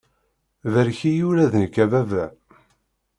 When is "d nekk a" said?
1.51-1.85